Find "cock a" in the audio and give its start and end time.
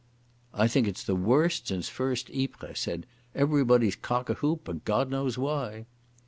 3.95-4.33